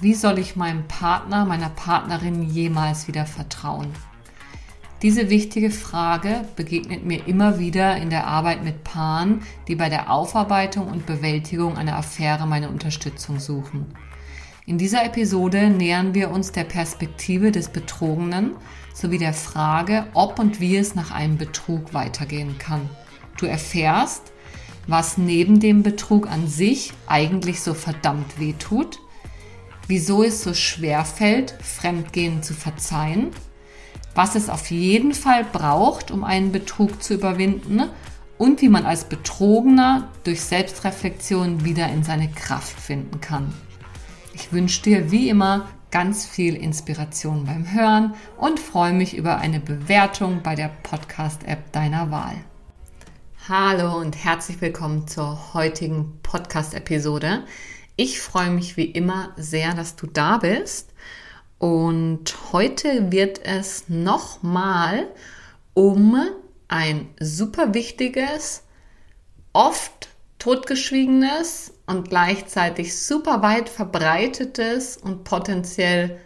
[0.00, 3.88] Wie soll ich meinem Partner, meiner Partnerin jemals wieder vertrauen?
[5.02, 10.08] Diese wichtige Frage begegnet mir immer wieder in der Arbeit mit Paaren, die bei der
[10.12, 13.86] Aufarbeitung und Bewältigung einer Affäre meine Unterstützung suchen.
[14.66, 18.52] In dieser Episode nähern wir uns der Perspektive des Betrogenen
[18.94, 22.88] sowie der Frage, ob und wie es nach einem Betrug weitergehen kann.
[23.36, 24.32] Du erfährst,
[24.86, 29.00] was neben dem Betrug an sich eigentlich so verdammt weh tut,
[29.88, 33.30] wieso es so schwer fällt, Fremdgehen zu verzeihen,
[34.14, 37.82] was es auf jeden Fall braucht, um einen Betrug zu überwinden
[38.36, 43.52] und wie man als Betrogener durch Selbstreflexion wieder in seine Kraft finden kann.
[44.34, 49.58] Ich wünsche dir wie immer ganz viel Inspiration beim Hören und freue mich über eine
[49.58, 52.36] Bewertung bei der Podcast-App deiner Wahl.
[53.48, 57.44] Hallo und herzlich willkommen zur heutigen Podcast-Episode.
[58.00, 60.90] Ich freue mich wie immer sehr, dass du da bist.
[61.58, 65.08] Und heute wird es nochmal
[65.74, 66.16] um
[66.68, 68.62] ein super wichtiges,
[69.52, 76.20] oft totgeschwiegenes und gleichzeitig super weit verbreitetes und potenziell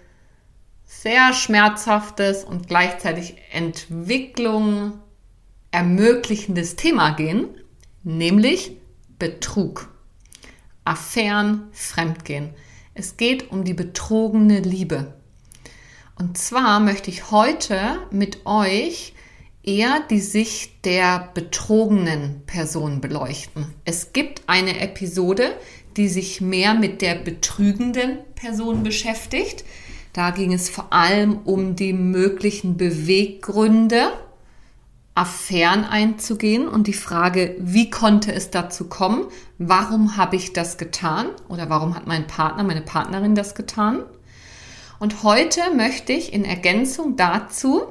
[0.84, 5.00] sehr schmerzhaftes und gleichzeitig Entwicklung
[5.70, 7.48] ermöglichendes Thema gehen,
[8.02, 8.76] nämlich
[9.18, 9.91] Betrug.
[10.84, 12.50] Affären, Fremdgehen.
[12.94, 15.14] Es geht um die betrogene Liebe.
[16.18, 19.14] Und zwar möchte ich heute mit euch
[19.62, 23.66] eher die Sicht der betrogenen Person beleuchten.
[23.84, 25.56] Es gibt eine Episode,
[25.96, 29.64] die sich mehr mit der betrügenden Person beschäftigt.
[30.12, 34.12] Da ging es vor allem um die möglichen Beweggründe,
[35.14, 39.26] Affären einzugehen und die Frage, wie konnte es dazu kommen?
[39.58, 41.26] Warum habe ich das getan?
[41.48, 44.02] Oder warum hat mein Partner, meine Partnerin das getan?
[44.98, 47.82] Und heute möchte ich in Ergänzung dazu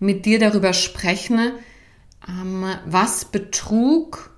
[0.00, 1.52] mit dir darüber sprechen,
[2.28, 4.30] ähm, was Betrug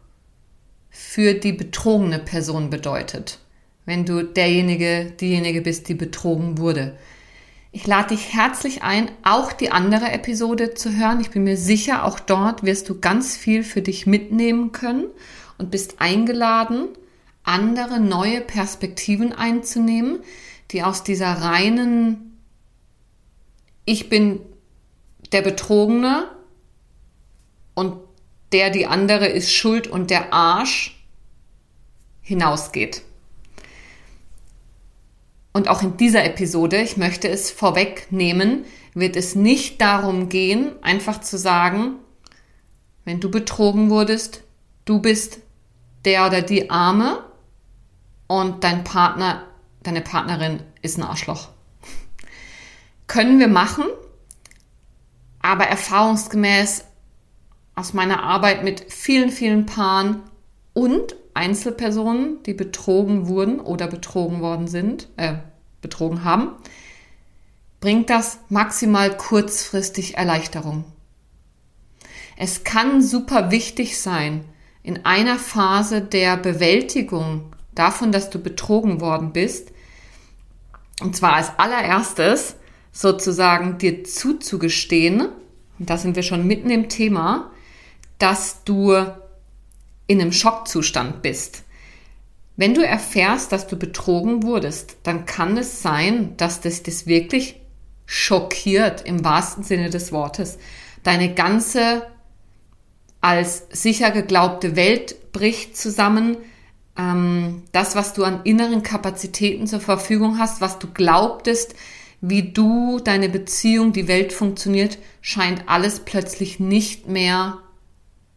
[0.91, 3.39] für die betrogene Person bedeutet,
[3.87, 6.99] wenn du derjenige, diejenige bist, die betrogen wurde.
[7.77, 11.21] Ich lade dich herzlich ein, auch die andere Episode zu hören.
[11.21, 15.07] Ich bin mir sicher, auch dort wirst du ganz viel für dich mitnehmen können
[15.59, 16.87] und bist eingeladen,
[17.43, 20.21] andere neue Perspektiven einzunehmen,
[20.71, 22.39] die aus dieser reinen
[23.85, 24.39] Ich bin
[25.33, 26.29] der Betrogene
[27.75, 27.97] und
[28.53, 31.05] der die andere ist schuld und der Arsch
[32.23, 33.03] hinausgeht.
[35.57, 41.21] Und auch in dieser Episode, ich möchte es vorwegnehmen, wird es nicht darum gehen, einfach
[41.21, 41.95] zu sagen,
[43.05, 44.43] wenn du betrogen wurdest,
[44.85, 45.39] du bist
[46.05, 47.25] der oder die Arme
[48.27, 49.45] und dein Partner,
[49.85, 51.51] deine Partnerin ist ein Arschloch.
[53.07, 53.85] Können wir machen,
[55.41, 56.85] aber erfahrungsgemäß
[57.77, 60.21] aus meiner Arbeit mit vielen, vielen Paaren
[60.73, 65.35] und Einzelpersonen, die betrogen wurden oder betrogen worden sind, äh,
[65.83, 66.53] betrogen haben,
[67.81, 70.85] bringt das maximal kurzfristig Erleichterung.
[72.37, 74.45] Es kann super wichtig sein,
[74.83, 79.73] in einer Phase der Bewältigung davon, dass du betrogen worden bist,
[81.01, 82.57] und zwar als allererstes
[82.93, 85.29] sozusagen dir zuzugestehen,
[85.79, 87.51] und da sind wir schon mitten im Thema,
[88.19, 88.95] dass du
[90.07, 91.65] in einem Schockzustand bist.
[92.57, 97.61] Wenn du erfährst, dass du betrogen wurdest, dann kann es sein, dass das das wirklich
[98.07, 100.59] schockiert im wahrsten Sinne des Wortes.
[101.03, 102.07] Deine ganze
[103.21, 106.37] als sicher geglaubte Welt bricht zusammen.
[106.97, 111.75] Ähm, das, was du an inneren Kapazitäten zur Verfügung hast, was du glaubtest,
[112.21, 117.59] wie du, deine Beziehung, die Welt funktioniert, scheint alles plötzlich nicht mehr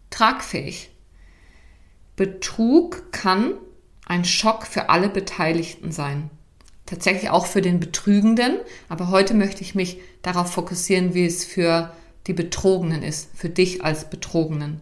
[0.09, 0.89] tragfähig.
[2.17, 3.53] Betrug kann
[4.07, 6.31] ein Schock für alle Beteiligten sein.
[6.87, 8.57] Tatsächlich auch für den Betrügenden,
[8.89, 11.93] aber heute möchte ich mich darauf fokussieren, wie es für
[12.25, 14.81] die Betrogenen ist, für dich als Betrogenen.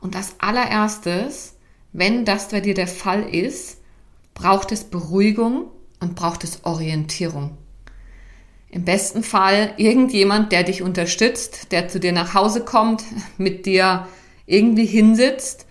[0.00, 1.54] Und als allererstes,
[1.92, 3.78] wenn das bei dir der Fall ist,
[4.32, 5.66] braucht es Beruhigung
[5.98, 7.58] und braucht es Orientierung.
[8.68, 13.02] Im besten Fall irgendjemand, der dich unterstützt, der zu dir nach Hause kommt,
[13.36, 14.06] mit dir
[14.46, 15.66] irgendwie hinsitzt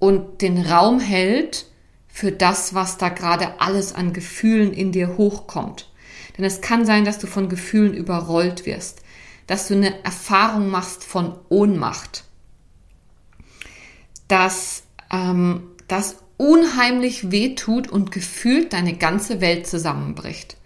[0.00, 1.66] und den Raum hält
[2.08, 5.88] für das, was da gerade alles an Gefühlen in dir hochkommt.
[6.36, 9.02] Denn es kann sein, dass du von Gefühlen überrollt wirst,
[9.46, 12.24] dass du eine Erfahrung machst von Ohnmacht,
[14.26, 14.82] dass
[15.12, 20.56] ähm, das unheimlich wehtut und gefühlt deine ganze Welt zusammenbricht.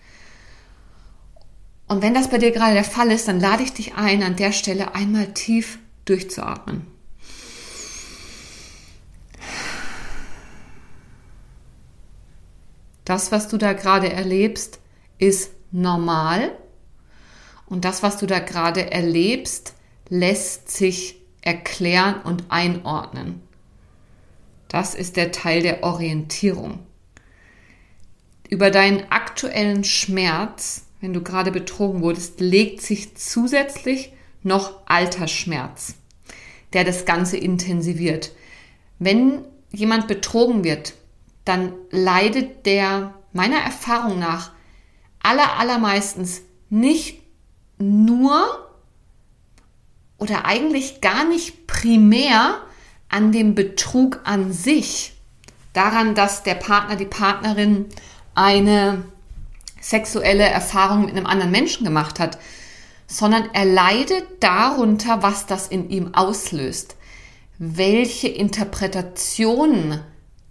[1.89, 4.37] Und wenn das bei dir gerade der Fall ist, dann lade ich dich ein, an
[4.37, 6.94] der Stelle einmal tief durchzuatmen.
[13.05, 14.81] Das, was du da gerade erlebst,
[15.19, 16.53] ist normal.
[17.67, 19.75] Und das, was du da gerade erlebst,
[20.09, 23.43] lässt sich erklären und einordnen.
[24.69, 26.81] Das ist der Teil der Orientierung.
[28.49, 34.12] Über deinen aktuellen Schmerz, wenn du gerade betrogen wurdest, legt sich zusätzlich
[34.43, 35.95] noch alter Schmerz,
[36.73, 38.33] der das Ganze intensiviert.
[38.99, 40.95] Wenn jemand betrogen wird,
[41.44, 44.52] dann leidet der meiner Erfahrung nach
[45.23, 47.23] aller, allermeistens nicht
[47.79, 48.70] nur
[50.19, 52.61] oder eigentlich gar nicht primär
[53.08, 55.14] an dem Betrug an sich,
[55.75, 57.87] daran, dass der Partner, die Partnerin
[58.35, 59.05] eine
[59.81, 62.38] sexuelle Erfahrung mit einem anderen Menschen gemacht hat,
[63.06, 66.97] sondern er leidet darunter, was das in ihm auslöst,
[67.58, 70.00] welche Interpretationen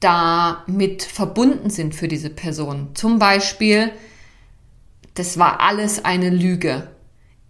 [0.04, 2.90] damit verbunden sind für diese Person.
[2.94, 3.92] Zum Beispiel,
[5.14, 6.90] das war alles eine Lüge.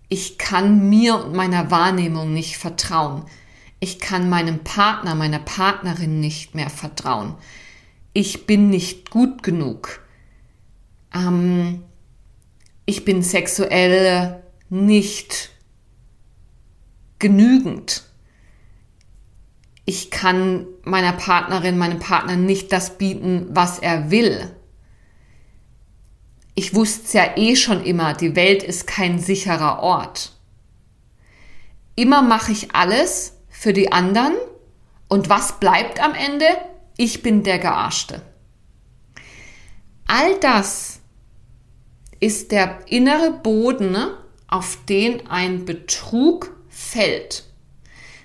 [0.10, 3.24] Ich kann mir und meiner Wahrnehmung nicht vertrauen.
[3.80, 7.36] Ich kann meinem Partner, meiner Partnerin nicht mehr vertrauen.
[8.14, 10.02] Ich bin nicht gut genug.
[11.14, 11.84] Ähm,
[12.86, 15.50] ich bin sexuell nicht
[17.20, 18.04] genügend
[19.86, 24.56] ich kann meiner Partnerin, meinem Partner nicht das bieten, was er will.
[26.56, 30.34] Ich wusste es ja eh schon immer, die Welt ist kein sicherer Ort.
[31.96, 34.34] Immer mache ich alles für die anderen
[35.10, 36.46] und was bleibt am Ende?
[36.98, 38.22] Ich bin der Gearschte.
[40.08, 41.02] All das
[42.20, 43.98] ist der innere Boden,
[44.48, 47.46] auf den ein Betrug fällt.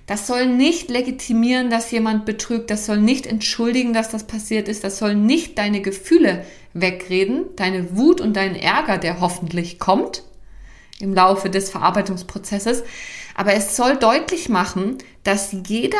[0.08, 2.70] Das soll nicht legitimieren, dass jemand betrügt.
[2.70, 4.82] Das soll nicht entschuldigen, dass das passiert ist.
[4.82, 10.22] Das soll nicht deine Gefühle wegreden, deine Wut und deinen Ärger, der hoffentlich kommt
[10.98, 12.84] im Laufe des Verarbeitungsprozesses.
[13.34, 15.98] Aber es soll deutlich machen, dass jeder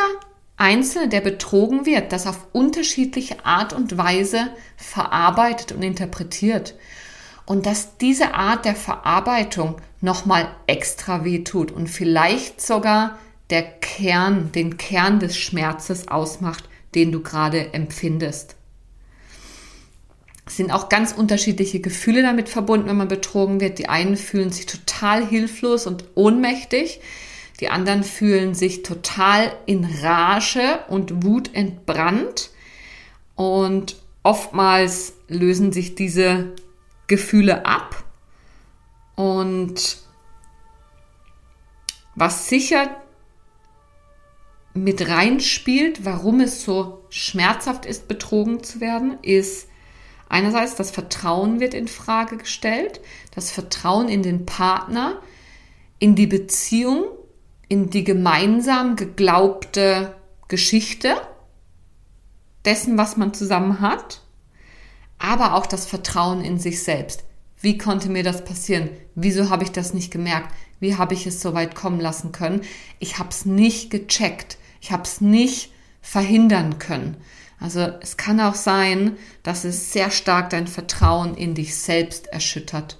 [0.57, 6.73] Einzelne, der betrogen wird, das auf unterschiedliche Art und Weise verarbeitet und interpretiert.
[7.45, 14.51] Und dass diese Art der Verarbeitung nochmal extra weh tut und vielleicht sogar der Kern,
[14.51, 18.55] den Kern des Schmerzes ausmacht, den du gerade empfindest.
[20.45, 23.77] Es sind auch ganz unterschiedliche Gefühle damit verbunden, wenn man betrogen wird.
[23.77, 27.01] Die einen fühlen sich total hilflos und ohnmächtig.
[27.59, 32.49] Die anderen fühlen sich total in Rage und Wut entbrannt.
[33.35, 36.55] Und oftmals lösen sich diese
[37.05, 38.03] Gefühle ab.
[39.15, 39.97] Und
[42.15, 42.89] was sicher
[44.73, 49.67] mit reinspielt, warum es so schmerzhaft ist, betrogen zu werden, ist
[50.29, 53.01] einerseits das Vertrauen wird in Frage gestellt,
[53.33, 55.21] das Vertrauen in den Partner,
[55.97, 57.05] in die Beziehung,
[57.67, 60.15] in die gemeinsam geglaubte
[60.47, 61.15] Geschichte
[62.65, 64.21] dessen, was man zusammen hat,
[65.17, 67.23] aber auch das Vertrauen in sich selbst.
[67.61, 68.89] Wie konnte mir das passieren?
[69.15, 70.53] Wieso habe ich das nicht gemerkt?
[70.79, 72.61] Wie habe ich es so weit kommen lassen können?
[72.99, 74.57] Ich habe es nicht gecheckt.
[74.81, 75.71] Ich habe es nicht
[76.01, 77.17] verhindern können.
[77.59, 82.97] Also es kann auch sein, dass es sehr stark dein Vertrauen in dich selbst erschüttert.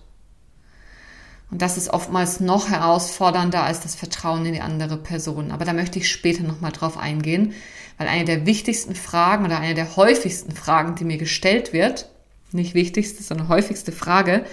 [1.52, 5.52] Und das ist oftmals noch herausfordernder als das Vertrauen in die andere Person.
[5.52, 7.54] Aber da möchte ich später nochmal drauf eingehen,
[7.98, 12.10] weil eine der wichtigsten Fragen oder eine der häufigsten Fragen, die mir gestellt wird,
[12.52, 14.46] nicht wichtigste, sondern häufigste Frage,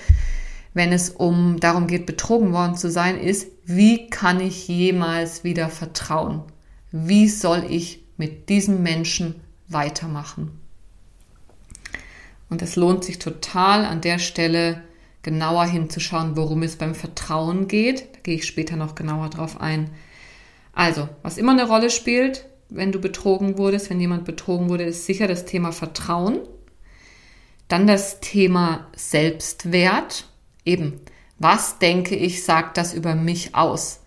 [0.76, 5.70] wenn es um darum geht, betrogen worden zu sein, ist, wie kann ich jemals wieder
[5.70, 6.42] vertrauen?
[6.92, 9.36] Wie soll ich mit diesem Menschen
[9.68, 10.60] weitermachen?
[12.50, 14.82] Und es lohnt sich total an der Stelle
[15.22, 18.14] genauer hinzuschauen, worum es beim Vertrauen geht.
[18.14, 19.88] Da gehe ich später noch genauer drauf ein.
[20.74, 25.06] Also, was immer eine Rolle spielt, wenn du betrogen wurdest, wenn jemand betrogen wurde, ist
[25.06, 26.40] sicher das Thema Vertrauen.
[27.66, 30.26] Dann das Thema Selbstwert.
[30.66, 31.00] Eben,
[31.38, 34.00] Was denke ich, sagt das über mich aus?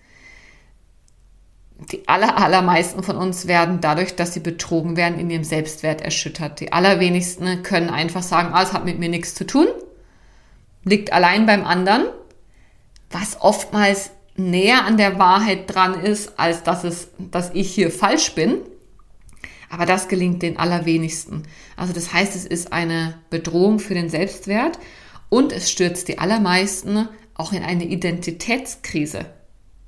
[1.91, 6.59] Die aller, allermeisten von uns werden dadurch, dass sie betrogen werden, in ihrem Selbstwert erschüttert.
[6.59, 9.67] Die allerwenigsten können einfach sagen, ah, es hat mit mir nichts zu tun,
[10.83, 12.07] liegt allein beim anderen,
[13.11, 18.33] was oftmals näher an der Wahrheit dran ist, als dass es, dass ich hier falsch
[18.33, 18.57] bin.
[19.69, 21.43] Aber das gelingt den allerwenigsten.
[21.77, 24.79] Also das heißt, es ist eine Bedrohung für den Selbstwert
[25.29, 29.25] und es stürzt die allermeisten auch in eine Identitätskrise.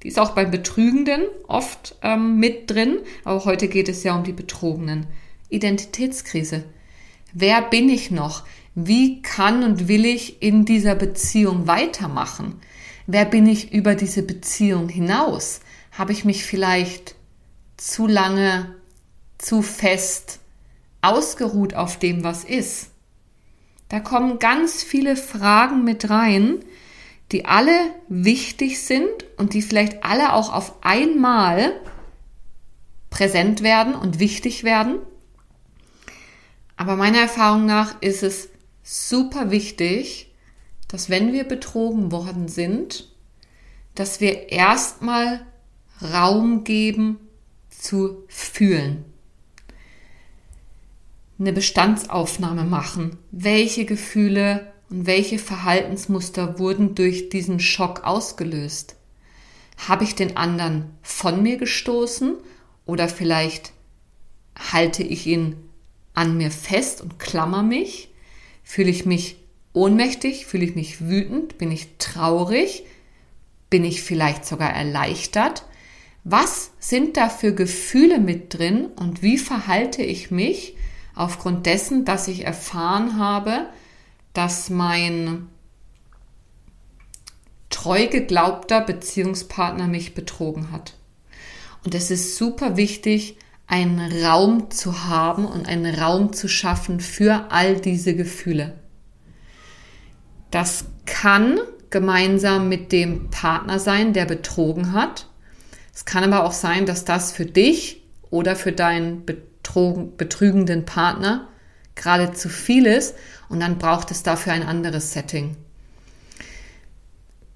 [0.03, 4.24] Die ist auch beim Betrügenden oft ähm, mit drin, aber heute geht es ja um
[4.24, 5.07] die Betrogenen.
[5.50, 6.63] Identitätskrise.
[7.33, 8.43] Wer bin ich noch?
[8.74, 12.55] Wie kann und will ich in dieser Beziehung weitermachen?
[13.05, 15.60] Wer bin ich über diese Beziehung hinaus?
[15.91, 17.15] Habe ich mich vielleicht
[17.77, 18.74] zu lange,
[19.38, 20.39] zu fest
[21.01, 22.90] ausgeruht auf dem, was ist?
[23.91, 26.63] Da kommen ganz viele Fragen mit rein,
[27.33, 27.74] die alle
[28.07, 31.74] wichtig sind und die vielleicht alle auch auf einmal
[33.10, 35.00] präsent werden und wichtig werden.
[36.77, 38.48] Aber meiner Erfahrung nach ist es
[38.81, 40.31] super wichtig,
[40.88, 43.13] dass wenn wir betrogen worden sind,
[43.93, 45.45] dass wir erstmal
[46.01, 47.19] Raum geben
[47.69, 49.11] zu fühlen.
[51.41, 53.17] Eine Bestandsaufnahme machen.
[53.31, 58.95] Welche Gefühle und welche Verhaltensmuster wurden durch diesen Schock ausgelöst?
[59.88, 62.36] Habe ich den anderen von mir gestoßen
[62.86, 63.74] oder vielleicht
[64.71, 65.55] halte ich ihn
[66.13, 68.12] an mir fest und klammer mich?
[68.62, 69.38] Fühle ich mich
[69.74, 70.45] ohnmächtig?
[70.45, 71.57] Fühle ich mich wütend?
[71.57, 72.83] Bin ich traurig?
[73.71, 75.65] Bin ich vielleicht sogar erleichtert?
[76.24, 80.75] Was sind da für Gefühle mit drin und wie verhalte ich mich
[81.15, 83.68] aufgrund dessen, dass ich erfahren habe,
[84.34, 85.48] dass mein
[87.70, 90.94] treu geglaubter Beziehungspartner mich betrogen hat?
[91.84, 93.38] Und es ist super wichtig,
[93.68, 98.74] einen Raum zu haben und einen Raum zu schaffen für all diese Gefühle.
[100.51, 105.27] Das kann gemeinsam mit dem Partner sein, der betrogen hat.
[105.94, 109.50] Es kann aber auch sein, dass das für dich oder für deinen betrogen,
[110.18, 111.48] betrügenden Partner
[111.96, 113.15] gerade zu viel ist
[113.50, 115.56] und dann braucht es dafür ein anderes Setting.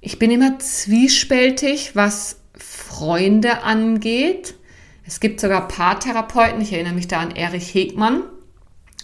[0.01, 4.55] Ich bin immer zwiespältig, was Freunde angeht.
[5.05, 8.23] Es gibt sogar Paartherapeuten, ich erinnere mich da an Erich Hegmann,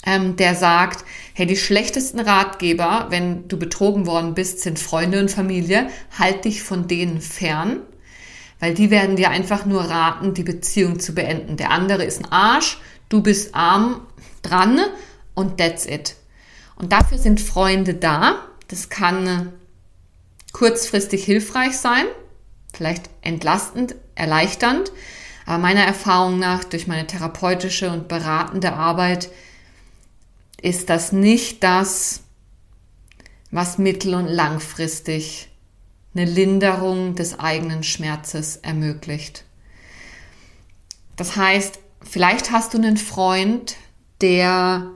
[0.05, 5.29] ähm, der sagt, hey, die schlechtesten Ratgeber, wenn du betrogen worden bist, sind Freunde und
[5.29, 5.88] Familie.
[6.17, 7.81] Halt dich von denen fern,
[8.62, 11.58] weil die werden dir einfach nur raten, die Beziehung zu beenden.
[11.58, 14.01] Der andere ist ein Arsch, du bist arm
[14.44, 14.80] dran
[15.34, 16.15] und that's it.
[16.75, 18.36] Und dafür sind Freunde da.
[18.68, 19.51] Das kann
[20.53, 22.06] kurzfristig hilfreich sein,
[22.74, 24.91] vielleicht entlastend, erleichternd.
[25.48, 29.32] Aber meiner Erfahrung nach, durch meine therapeutische und beratende Arbeit,
[30.62, 32.22] ist das nicht das,
[33.50, 35.50] was mittel- und langfristig
[36.13, 39.46] eine Linderung des eigenen Schmerzes ermöglicht.
[41.15, 43.75] Das heißt, vielleicht hast du einen Freund,
[44.22, 44.91] der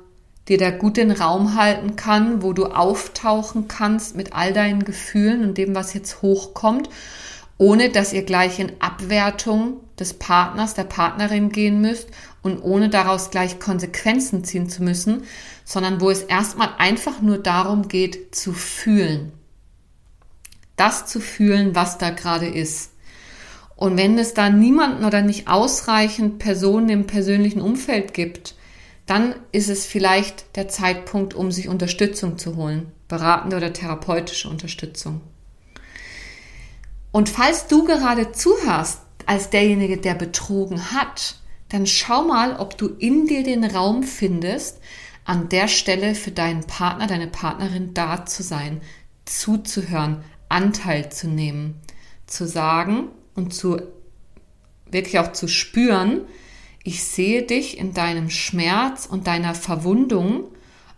[0.47, 5.43] dir da gut den Raum halten kann, wo du auftauchen kannst mit all deinen Gefühlen
[5.43, 6.89] und dem, was jetzt hochkommt,
[7.57, 12.09] ohne dass ihr gleich in Abwertung des Partners, der Partnerin gehen müsst
[12.43, 15.23] und ohne daraus gleich Konsequenzen ziehen zu müssen,
[15.63, 19.31] sondern wo es erstmal einfach nur darum geht zu fühlen.
[20.75, 22.91] Das zu fühlen, was da gerade ist.
[23.75, 28.55] Und wenn es da niemanden oder nicht ausreichend Personen im persönlichen Umfeld gibt,
[29.05, 35.21] dann ist es vielleicht der Zeitpunkt, um sich Unterstützung zu holen, beratende oder therapeutische Unterstützung.
[37.11, 41.35] Und falls du gerade zuhörst als derjenige, der betrogen hat,
[41.69, 44.79] dann schau mal, ob du in dir den Raum findest,
[45.23, 48.81] an der Stelle für deinen Partner, deine Partnerin da zu sein,
[49.25, 51.75] zuzuhören, Anteil zu nehmen,
[52.27, 53.81] zu sagen und zu
[54.89, 56.21] wirklich auch zu spüren,
[56.83, 60.45] ich sehe dich in deinem Schmerz und deiner Verwundung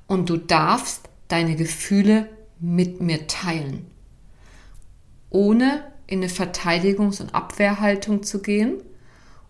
[0.06, 3.86] und du darfst deine Gefühle mit mir teilen,
[5.30, 8.82] ohne in eine Verteidigungs- und Abwehrhaltung zu gehen,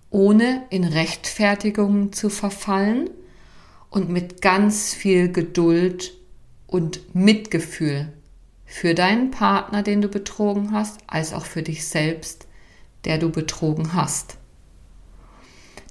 [0.09, 3.09] ohne in Rechtfertigungen zu verfallen
[3.89, 6.13] und mit ganz viel Geduld
[6.67, 8.13] und Mitgefühl
[8.67, 12.45] für deinen Partner, den du betrogen hast, als auch für dich selbst,
[13.05, 14.37] der du betrogen hast.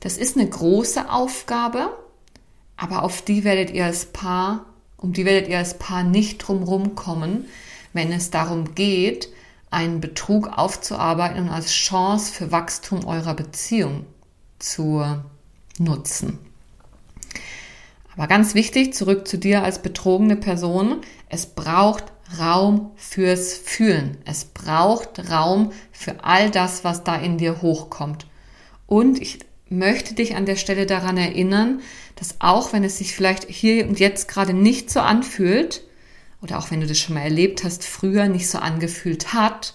[0.00, 1.96] Das ist eine große Aufgabe,
[2.76, 4.66] aber auf die werdet ihr als Paar,
[4.98, 7.46] um die werdet ihr als Paar nicht drumherum kommen,
[7.94, 9.30] wenn es darum geht,
[9.70, 14.04] einen Betrug aufzuarbeiten und als Chance für Wachstum eurer Beziehung
[14.58, 15.02] zu
[15.78, 16.38] nutzen.
[18.14, 22.04] Aber ganz wichtig, zurück zu dir als betrogene Person, es braucht
[22.38, 24.18] Raum fürs Fühlen.
[24.24, 28.26] Es braucht Raum für all das, was da in dir hochkommt.
[28.86, 31.80] Und ich möchte dich an der Stelle daran erinnern,
[32.16, 35.82] dass auch wenn es sich vielleicht hier und jetzt gerade nicht so anfühlt,
[36.42, 39.74] oder auch wenn du das schon mal erlebt hast, früher nicht so angefühlt hat,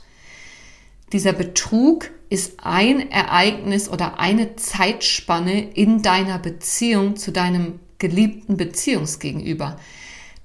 [1.12, 9.78] dieser Betrug ist ein Ereignis oder eine Zeitspanne in deiner Beziehung zu deinem geliebten Beziehungsgegenüber.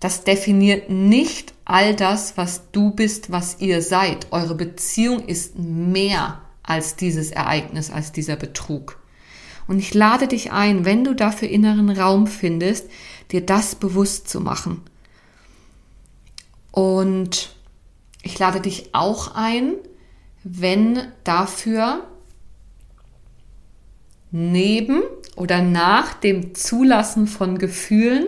[0.01, 4.29] Das definiert nicht all das, was du bist, was ihr seid.
[4.31, 8.99] Eure Beziehung ist mehr als dieses Ereignis, als dieser Betrug.
[9.67, 12.89] Und ich lade dich ein, wenn du dafür inneren Raum findest,
[13.33, 14.83] dir das bewusst zu machen.
[16.71, 17.57] Und
[18.23, 19.75] ich lade dich auch ein,
[20.45, 22.07] wenn dafür
[24.31, 25.03] neben
[25.35, 28.27] oder nach dem Zulassen von Gefühlen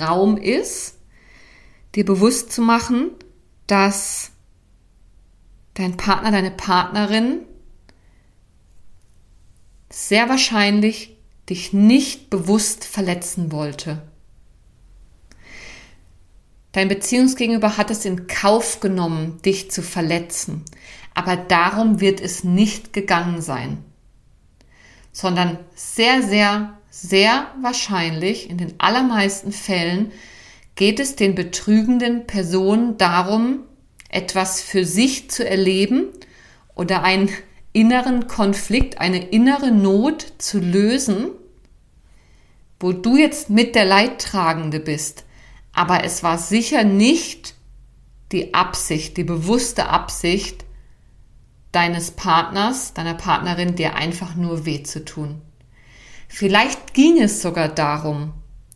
[0.00, 0.98] Raum ist,
[1.94, 3.10] dir bewusst zu machen,
[3.66, 4.32] dass
[5.74, 7.40] dein Partner, deine Partnerin
[9.90, 11.16] sehr wahrscheinlich
[11.48, 14.02] dich nicht bewusst verletzen wollte.
[16.72, 20.64] Dein Beziehungsgegenüber hat es in Kauf genommen, dich zu verletzen.
[21.14, 23.84] Aber darum wird es nicht gegangen sein.
[25.12, 30.12] Sondern sehr, sehr, sehr wahrscheinlich, in den allermeisten Fällen,
[30.76, 33.64] geht es den betrügenden Personen darum,
[34.08, 36.06] etwas für sich zu erleben
[36.76, 37.30] oder einen
[37.72, 41.30] inneren Konflikt, eine innere Not zu lösen,
[42.78, 45.24] wo du jetzt mit der Leidtragende bist.
[45.72, 47.54] Aber es war sicher nicht
[48.30, 50.64] die Absicht, die bewusste Absicht
[51.72, 55.42] deines Partners, deiner Partnerin, dir einfach nur weh zu tun.
[56.36, 58.32] Vielleicht ging es sogar darum,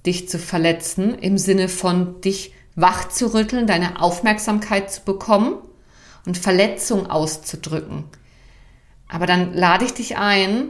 [0.06, 5.56] dich zu verletzen, im Sinne von dich wach zu rütteln, deine Aufmerksamkeit zu bekommen
[6.24, 8.04] und Verletzung auszudrücken.
[9.08, 10.68] Aber dann lade ich dich ein,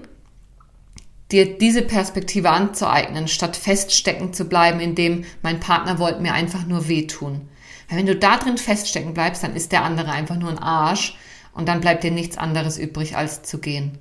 [1.31, 6.89] dir diese Perspektive anzueignen, statt feststecken zu bleiben, indem mein Partner wollte mir einfach nur
[6.89, 7.51] wehtun.
[7.91, 11.19] Weil wenn du da drin feststecken bleibst, dann ist der andere einfach nur ein Arsch
[11.53, 13.99] und dann bleibt dir nichts anderes übrig, als zu gehen.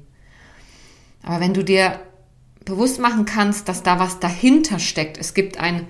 [1.22, 2.00] Aber wenn du dir
[2.68, 5.88] bewusst machen kannst, dass da was dahinter steckt, es gibt ein,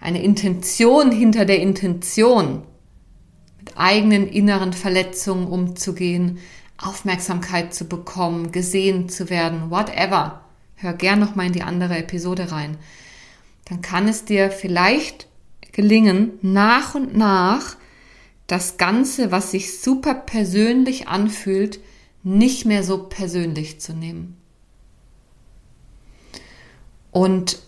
[0.00, 2.62] eine Intention hinter der Intention,
[3.58, 6.38] mit eigenen inneren Verletzungen umzugehen,
[6.78, 10.44] Aufmerksamkeit zu bekommen, gesehen zu werden, whatever
[10.76, 12.78] hör gern noch mal in die andere Episode rein.
[13.66, 15.26] Dann kann es dir vielleicht
[15.72, 17.76] gelingen, nach und nach
[18.46, 21.80] das Ganze, was sich super persönlich anfühlt,
[22.22, 24.39] nicht mehr so persönlich zu nehmen.
[27.10, 27.58] Und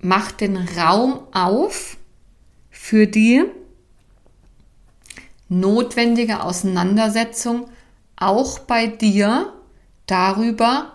[0.00, 1.96] mach den Raum auf
[2.70, 3.44] für die
[5.48, 7.68] notwendige Auseinandersetzung
[8.16, 9.52] auch bei dir
[10.06, 10.92] darüber,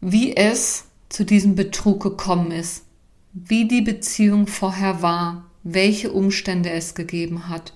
[0.00, 2.84] wie es zu diesem Betrug gekommen ist,
[3.32, 7.72] wie die Beziehung vorher war, welche Umstände es gegeben hat,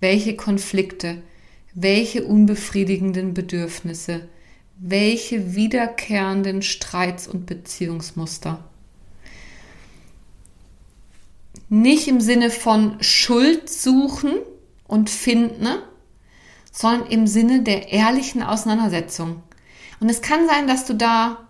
[0.00, 1.22] welche Konflikte,
[1.74, 4.28] welche unbefriedigenden Bedürfnisse,
[4.82, 8.64] welche wiederkehrenden Streits und Beziehungsmuster.
[11.68, 14.32] Nicht im Sinne von Schuld suchen
[14.88, 15.66] und finden,
[16.72, 19.42] sondern im Sinne der ehrlichen Auseinandersetzung.
[20.00, 21.46] Und es kann sein, dass du da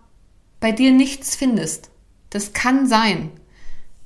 [0.58, 1.90] bei dir nichts findest.
[2.30, 3.30] Das kann sein.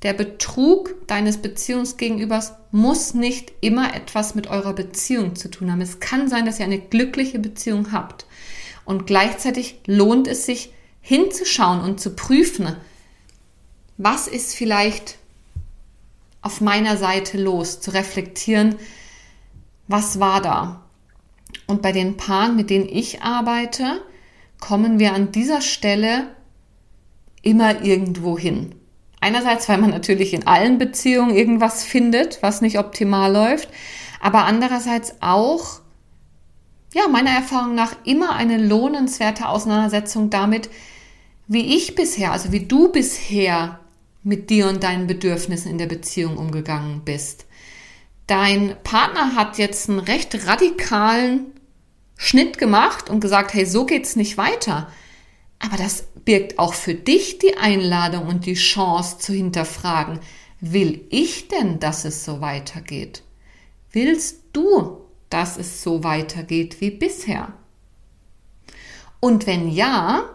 [0.03, 5.81] Der Betrug deines Beziehungsgegenübers muss nicht immer etwas mit eurer Beziehung zu tun haben.
[5.81, 8.27] Es kann sein, dass ihr eine glückliche Beziehung habt.
[8.85, 12.77] Und gleichzeitig lohnt es sich hinzuschauen und zu prüfen,
[13.97, 15.19] was ist vielleicht
[16.43, 18.77] auf meiner Seite los, zu reflektieren,
[19.89, 20.85] was war da.
[21.67, 24.03] Und bei den Paaren, mit denen ich arbeite,
[24.61, 26.35] kommen wir an dieser Stelle
[27.43, 28.75] immer irgendwo hin.
[29.21, 33.69] Einerseits, weil man natürlich in allen Beziehungen irgendwas findet, was nicht optimal läuft,
[34.21, 35.81] aber andererseits auch,
[36.95, 40.71] ja, meiner Erfahrung nach immer eine lohnenswerte Auseinandersetzung damit,
[41.49, 43.81] wie ich bisher, also wie du bisher
[44.23, 47.47] mit dir und deinen Bedürfnissen in der Beziehung umgegangen bist.
[48.29, 51.47] Dein Partner hat jetzt einen recht radikalen
[52.17, 54.89] Schnitt gemacht und gesagt, hey, so geht's nicht weiter.
[55.59, 60.21] Aber das birgt auch für dich die Einladung und die Chance zu hinterfragen,
[60.61, 63.23] will ich denn, dass es so weitergeht?
[63.93, 65.04] Willst du,
[65.35, 67.53] dass es so weitergeht wie bisher?
[69.19, 70.31] Und wenn ja,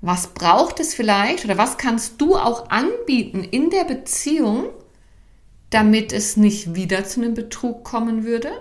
[0.00, 4.68] was braucht es vielleicht oder was kannst du auch anbieten in der Beziehung,
[5.70, 8.52] damit es nicht wieder zu einem Betrug kommen würde?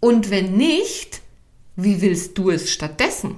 [0.00, 1.22] Und wenn nicht,
[1.76, 3.36] wie willst du es stattdessen?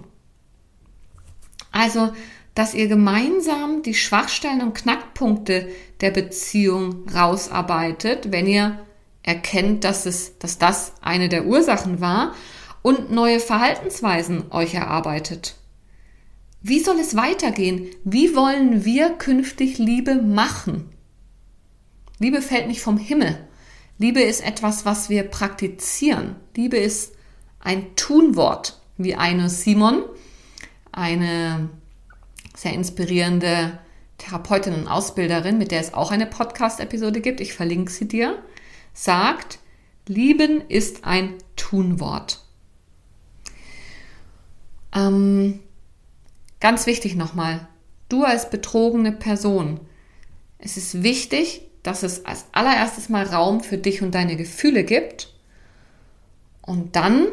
[1.71, 2.13] Also,
[2.55, 5.69] dass ihr gemeinsam die Schwachstellen und Knackpunkte
[6.01, 8.79] der Beziehung rausarbeitet, wenn ihr
[9.23, 12.35] erkennt, dass es, dass das eine der Ursachen war
[12.83, 15.57] und neue Verhaltensweisen euch erarbeitet.
[16.61, 17.87] Wie soll es weitergehen?
[18.05, 20.91] Wie wollen wir künftig Liebe machen?
[22.19, 23.37] Liebe fällt nicht vom Himmel.
[23.99, 26.37] Liebe ist etwas, was wir praktizieren.
[26.57, 27.15] Liebe ist
[27.61, 30.03] ein Tunwort, wie eine Simon,
[30.93, 31.69] eine
[32.55, 33.79] sehr inspirierende
[34.19, 38.43] Therapeutin und Ausbilderin, mit der es auch eine Podcast-Episode gibt, ich verlinke sie dir,
[38.93, 39.59] sagt,
[40.07, 42.45] lieben ist ein Tunwort.
[44.95, 45.61] Ähm,
[46.61, 47.67] ganz wichtig nochmal,
[48.09, 49.81] du als betrogene Person,
[50.59, 55.33] es ist wichtig, dass es als allererstes mal Raum für dich und deine Gefühle gibt
[56.61, 57.27] und dann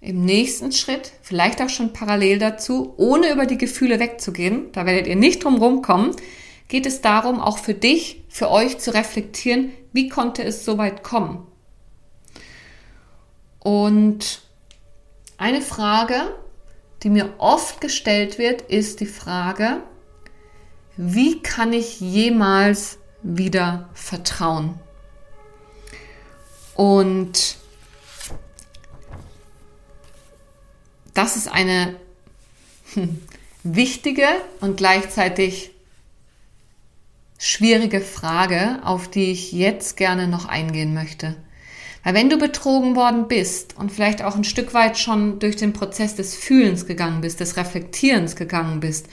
[0.00, 5.08] im nächsten Schritt, vielleicht auch schon parallel dazu, ohne über die Gefühle wegzugehen, da werdet
[5.08, 6.14] ihr nicht drum rumkommen,
[6.68, 11.02] geht es darum, auch für dich, für euch zu reflektieren, wie konnte es so weit
[11.02, 11.46] kommen.
[13.58, 14.42] Und
[15.38, 16.34] eine Frage,
[17.02, 19.82] die mir oft gestellt wird, ist die Frage,
[20.96, 24.78] wie kann ich jemals wieder vertrauen?
[26.74, 27.56] Und
[31.14, 31.96] das ist eine
[32.94, 33.20] hm,
[33.62, 34.26] wichtige
[34.60, 35.72] und gleichzeitig
[37.38, 41.36] schwierige Frage, auf die ich jetzt gerne noch eingehen möchte.
[42.04, 45.72] Weil wenn du betrogen worden bist und vielleicht auch ein Stück weit schon durch den
[45.72, 49.08] Prozess des Fühlens gegangen bist, des Reflektierens gegangen bist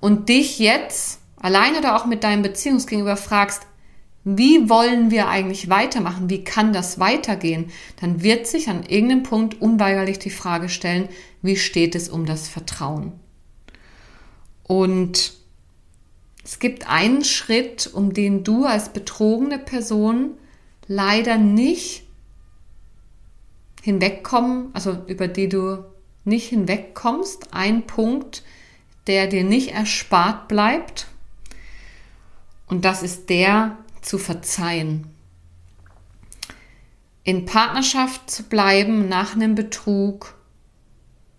[0.00, 3.62] und dich jetzt allein oder auch mit deinem Beziehungsgegenüber fragst,
[4.24, 6.30] wie wollen wir eigentlich weitermachen?
[6.30, 7.70] Wie kann das weitergehen?
[8.00, 11.10] Dann wird sich an irgendeinem Punkt unweigerlich die Frage stellen,
[11.42, 13.12] wie steht es um das Vertrauen?
[14.62, 15.34] Und
[16.44, 20.32] es gibt einen Schritt, um den du als betrogene Person
[20.86, 22.04] leider nicht
[23.82, 25.84] hinwegkommen, also über die du
[26.24, 27.54] nicht hinwegkommst.
[27.54, 28.42] Ein Punkt,
[29.06, 31.06] der dir nicht erspart bleibt.
[32.66, 35.06] Und das ist der, zu verzeihen.
[37.22, 40.34] In Partnerschaft zu bleiben nach einem Betrug,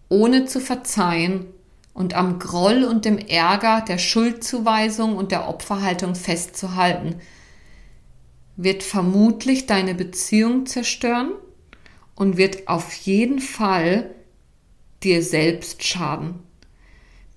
[0.10, 1.46] ohne zu verzeihen
[1.96, 7.22] und am Groll und dem Ärger der Schuldzuweisung und der Opferhaltung festzuhalten,
[8.58, 11.32] wird vermutlich deine Beziehung zerstören
[12.14, 14.14] und wird auf jeden Fall
[15.04, 16.40] dir selbst schaden.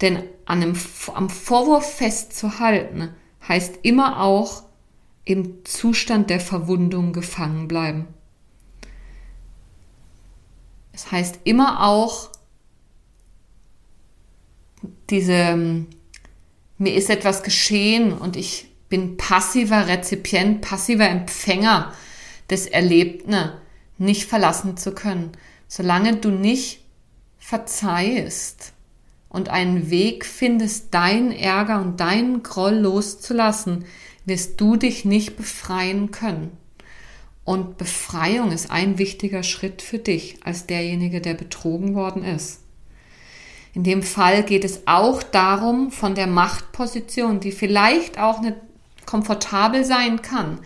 [0.01, 0.75] Denn einem,
[1.15, 3.11] am Vorwurf festzuhalten
[3.49, 4.65] heißt immer auch,
[5.25, 8.09] im Zustand der Verwundung gefangen bleiben.
[10.93, 12.31] Es heißt immer auch,
[15.11, 15.87] diese,
[16.79, 21.93] mir ist etwas geschehen und ich bin passiver Rezipient, passiver Empfänger
[22.51, 23.53] des Erlebten,
[23.99, 25.33] nicht verlassen zu können.
[25.67, 26.81] Solange du nicht
[27.39, 28.73] verzeihst
[29.29, 33.85] und einen Weg findest, deinen Ärger und deinen Groll loszulassen,
[34.25, 36.57] wirst du dich nicht befreien können.
[37.45, 42.61] Und Befreiung ist ein wichtiger Schritt für dich als derjenige, der betrogen worden ist.
[43.79, 48.57] In dem Fall geht es auch darum, von der Machtposition, die vielleicht auch nicht
[49.07, 50.59] komfortabel sein kann,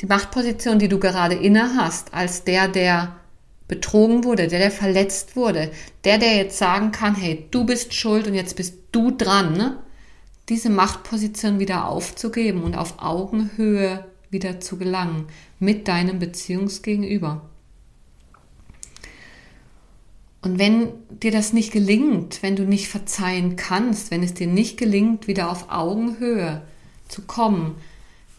[0.00, 3.14] die Machtposition, die du gerade inne hast, als der, der
[3.68, 5.70] betrogen wurde, der, der verletzt wurde,
[6.02, 9.78] der, der jetzt sagen kann, hey, du bist schuld und jetzt bist du dran, ne?
[10.48, 15.28] diese Machtposition wieder aufzugeben und auf Augenhöhe wieder zu gelangen
[15.60, 17.51] mit deinem Beziehungsgegenüber.
[20.42, 24.76] Und wenn dir das nicht gelingt, wenn du nicht verzeihen kannst, wenn es dir nicht
[24.76, 26.62] gelingt, wieder auf Augenhöhe
[27.08, 27.76] zu kommen,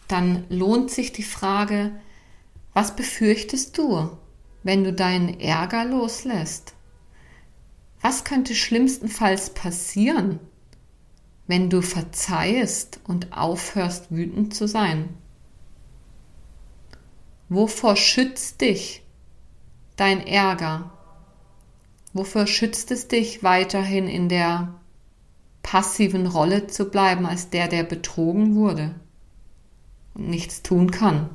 [0.06, 1.92] dann lohnt sich die Frage,
[2.74, 4.10] was befürchtest du,
[4.62, 6.74] wenn du deinen Ärger loslässt?
[8.02, 10.40] Was könnte schlimmstenfalls passieren,
[11.46, 15.08] wenn du verzeihst und aufhörst wütend zu sein?
[17.48, 19.02] Wovor schützt dich
[19.96, 20.93] dein Ärger?
[22.14, 24.72] Wofür schützt es dich weiterhin in der
[25.62, 28.94] passiven Rolle zu bleiben als der, der betrogen wurde
[30.14, 31.28] und nichts tun kann?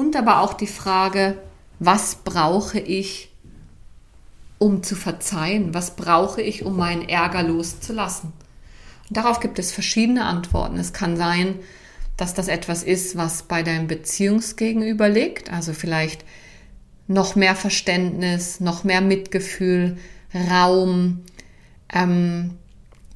[0.00, 1.36] und aber auch die Frage,
[1.78, 3.30] was brauche ich,
[4.58, 5.74] um zu verzeihen?
[5.74, 8.32] Was brauche ich, um meinen Ärger loszulassen?
[9.08, 10.78] Und darauf gibt es verschiedene Antworten.
[10.78, 11.56] Es kann sein,
[12.16, 16.24] dass das etwas ist, was bei deinem Beziehungsgegenüber liegt, also vielleicht
[17.10, 19.96] noch mehr Verständnis, noch mehr Mitgefühl,
[20.32, 21.22] Raum,
[21.92, 22.52] ähm,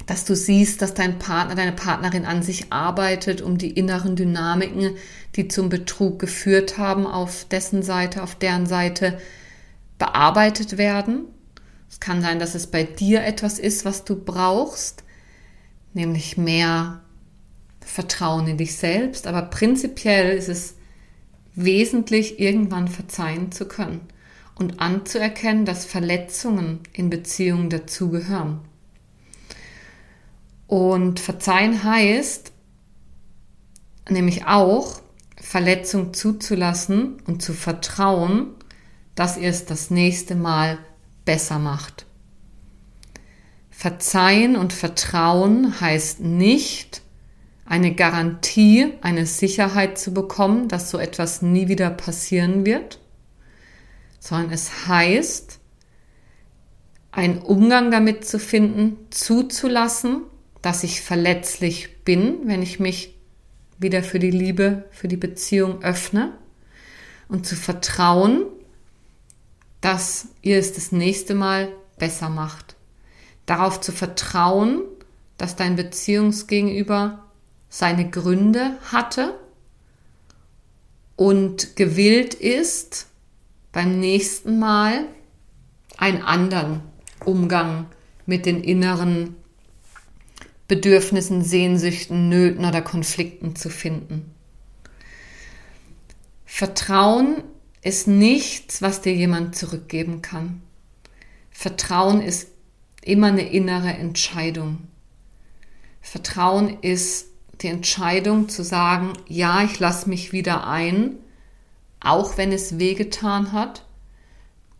[0.06, 4.96] dass du siehst, dass dein Partner, deine Partnerin an sich arbeitet, um die inneren Dynamiken,
[5.36, 9.16] die zum Betrug geführt haben, auf dessen Seite, auf deren Seite
[9.96, 11.26] bearbeitet werden.
[11.88, 15.04] Es kann sein, dass es bei dir etwas ist, was du brauchst,
[15.92, 17.00] nämlich mehr
[17.80, 19.28] Vertrauen in dich selbst.
[19.28, 20.74] Aber prinzipiell ist es
[21.54, 24.00] wesentlich, irgendwann verzeihen zu können
[24.54, 28.60] und anzuerkennen, dass Verletzungen in Beziehungen dazugehören.
[30.66, 32.52] Und verzeihen heißt
[34.08, 35.00] nämlich auch,
[35.40, 38.48] Verletzung zuzulassen und zu vertrauen,
[39.14, 40.78] dass ihr es das nächste Mal
[41.24, 42.06] besser macht.
[43.70, 47.02] Verzeihen und Vertrauen heißt nicht,
[47.66, 53.00] eine Garantie, eine Sicherheit zu bekommen, dass so etwas nie wieder passieren wird,
[54.18, 55.60] sondern es heißt,
[57.10, 60.22] einen Umgang damit zu finden, zuzulassen,
[60.62, 63.14] dass ich verletzlich bin, wenn ich mich
[63.78, 66.32] wieder für die Liebe, für die Beziehung öffne
[67.28, 68.46] und zu vertrauen,
[69.80, 72.76] dass ihr es das nächste Mal besser macht.
[73.46, 74.80] Darauf zu vertrauen,
[75.36, 77.23] dass dein Beziehungsgegenüber
[77.74, 79.36] seine Gründe hatte
[81.16, 83.08] und gewillt ist,
[83.72, 85.06] beim nächsten Mal
[85.96, 86.82] einen anderen
[87.24, 87.86] Umgang
[88.26, 89.34] mit den inneren
[90.68, 94.32] Bedürfnissen, Sehnsüchten, Nöten oder Konflikten zu finden.
[96.44, 97.42] Vertrauen
[97.82, 100.62] ist nichts, was dir jemand zurückgeben kann.
[101.50, 102.50] Vertrauen ist
[103.02, 104.86] immer eine innere Entscheidung.
[106.00, 111.16] Vertrauen ist die Entscheidung zu sagen, ja, ich lasse mich wieder ein,
[112.00, 113.84] auch wenn es wehgetan hat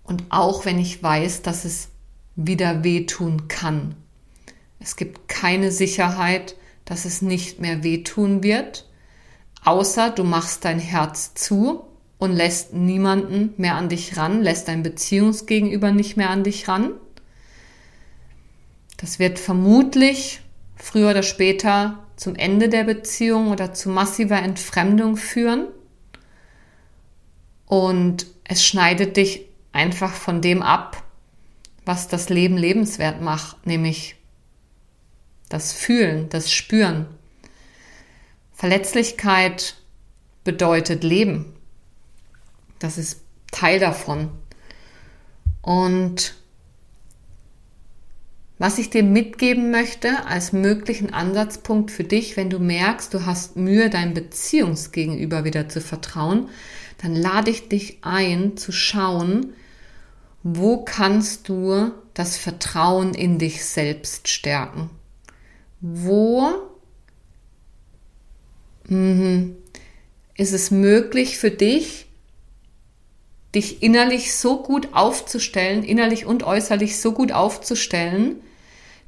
[0.03, 1.89] und auch wenn ich weiß, dass es
[2.37, 3.95] wieder wehtun kann.
[4.81, 8.87] Es gibt keine Sicherheit, dass es nicht mehr wehtun wird,
[9.65, 11.85] außer du machst dein Herz zu
[12.19, 16.93] und lässt niemanden mehr an dich ran, lässt dein Beziehungsgegenüber nicht mehr an dich ran.
[18.99, 20.41] Das wird vermutlich
[20.77, 25.68] früher oder später zum Ende der Beziehung oder zu massiver Entfremdung führen.
[27.66, 31.03] Und es schneidet dich einfach von dem ab,
[31.85, 34.16] was das Leben lebenswert macht, nämlich
[35.48, 37.07] das Fühlen, das Spüren.
[38.53, 39.77] Verletzlichkeit
[40.44, 41.55] bedeutet Leben.
[42.79, 44.31] Das ist Teil davon.
[45.62, 46.35] Und
[48.64, 53.57] was ich dir mitgeben möchte als möglichen Ansatzpunkt für dich, wenn du merkst, du hast
[53.57, 56.48] Mühe, deinem Beziehungsgegenüber wieder zu vertrauen,
[57.03, 59.53] dann lade ich dich ein zu schauen,
[60.42, 64.88] wo kannst du das Vertrauen in dich selbst stärken?
[65.83, 66.48] Wo
[68.88, 69.57] mhm,
[70.38, 72.07] ist es möglich für dich,
[73.55, 78.37] dich innerlich so gut aufzustellen, innerlich und äußerlich so gut aufzustellen,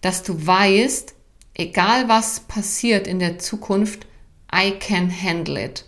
[0.06, 1.14] dass du weißt,
[1.54, 4.06] egal was passiert in der Zukunft,
[4.54, 5.84] I can handle it.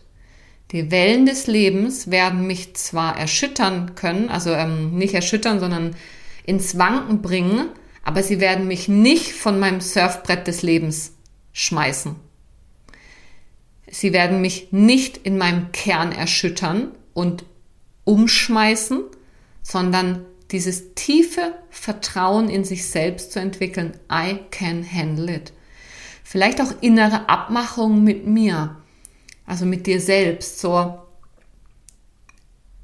[0.72, 5.94] Die Wellen des Lebens werden mich zwar erschüttern können, also ähm, nicht erschüttern, sondern
[6.44, 7.68] ins Wanken bringen,
[8.02, 11.12] aber sie werden mich nicht von meinem Surfbrett des Lebens
[11.52, 12.16] schmeißen.
[13.88, 17.44] Sie werden mich nicht in meinem Kern erschüttern und
[18.02, 19.04] umschmeißen,
[19.62, 23.93] sondern dieses tiefe Vertrauen in sich selbst zu entwickeln.
[24.11, 25.53] I can handle it.
[26.25, 28.77] Vielleicht auch innere Abmachung mit mir,
[29.47, 30.61] also mit dir selbst.
[30.61, 30.99] So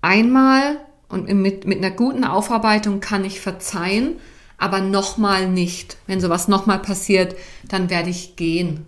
[0.00, 4.16] einmal und mit, mit einer guten Aufarbeitung kann ich verzeihen
[4.58, 5.96] aber nochmal nicht.
[6.06, 7.36] Wenn sowas nochmal passiert,
[7.68, 8.86] dann werde ich gehen.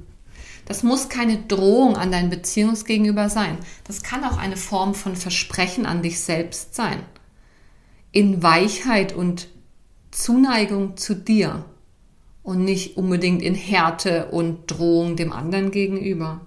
[0.65, 3.59] Das muss keine Drohung an dein Beziehungsgegenüber sein.
[3.85, 7.01] Das kann auch eine Form von Versprechen an dich selbst sein.
[8.17, 9.49] In Weichheit und
[10.11, 11.67] Zuneigung zu dir
[12.43, 16.41] und nicht unbedingt in Härte und Drohung dem anderen gegenüber.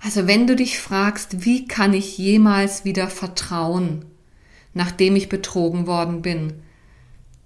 [0.00, 4.04] Also wenn du dich fragst, wie kann ich jemals wieder vertrauen,
[4.74, 6.62] nachdem ich betrogen worden bin,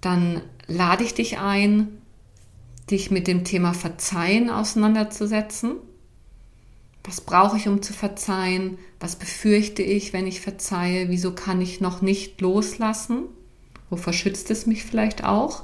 [0.01, 1.87] dann lade ich dich ein,
[2.91, 5.77] dich mit dem Thema Verzeihen auseinanderzusetzen.
[7.03, 8.77] Was brauche ich, um zu verzeihen?
[8.99, 11.09] Was befürchte ich, wenn ich verzeihe?
[11.09, 13.23] Wieso kann ich noch nicht loslassen?
[13.89, 15.63] Wovor schützt es mich vielleicht auch?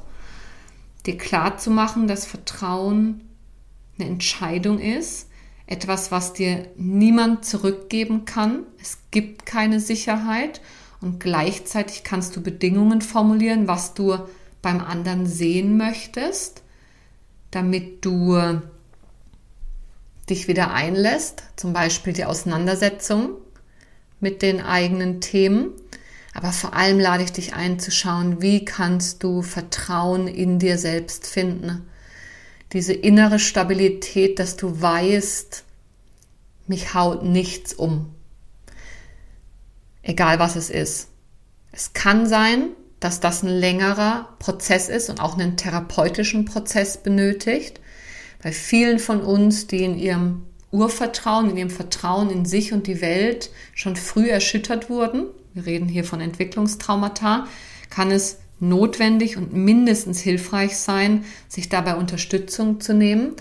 [1.06, 3.22] Dir klar zu machen, dass Vertrauen
[4.00, 5.28] eine Entscheidung ist,
[5.68, 8.64] etwas, was dir niemand zurückgeben kann.
[8.82, 10.62] Es gibt keine Sicherheit
[11.02, 14.18] und gleichzeitig kannst du Bedingungen formulieren, was du
[14.62, 16.64] beim anderen sehen möchtest,
[17.52, 18.62] damit du
[20.30, 23.32] dich wieder einlässt, zum Beispiel die Auseinandersetzung
[24.20, 25.72] mit den eigenen Themen.
[26.34, 30.78] Aber vor allem lade ich dich ein zu schauen, wie kannst du Vertrauen in dir
[30.78, 31.88] selbst finden.
[32.74, 35.64] Diese innere Stabilität, dass du weißt,
[36.68, 38.14] mich haut nichts um.
[40.02, 41.08] Egal was es ist.
[41.72, 47.80] Es kann sein, dass das ein längerer Prozess ist und auch einen therapeutischen Prozess benötigt.
[48.46, 53.02] Bei vielen von uns, die in ihrem Urvertrauen, in ihrem Vertrauen in sich und die
[53.02, 57.48] Welt schon früh erschüttert wurden, wir reden hier von Entwicklungstraumata,
[57.90, 63.32] kann es notwendig und mindestens hilfreich sein, sich dabei Unterstützung zu nehmen.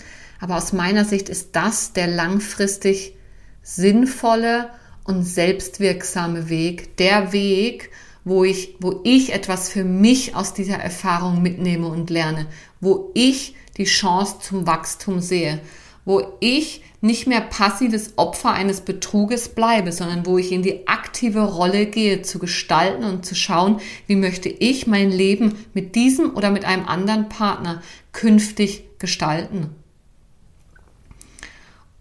[0.41, 3.13] Aber aus meiner Sicht ist das der langfristig
[3.61, 4.71] sinnvolle
[5.03, 7.91] und selbstwirksame Weg, der Weg,
[8.23, 12.47] wo ich, wo ich etwas für mich aus dieser Erfahrung mitnehme und lerne,
[12.81, 15.59] wo ich die Chance zum Wachstum sehe,
[16.05, 21.43] wo ich nicht mehr passives Opfer eines Betruges bleibe, sondern wo ich in die aktive
[21.43, 26.49] Rolle gehe, zu gestalten und zu schauen, wie möchte ich mein Leben mit diesem oder
[26.49, 29.69] mit einem anderen Partner künftig gestalten.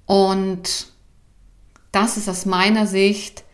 [0.06, 0.86] Und
[1.92, 3.44] das ist aus meiner Sicht,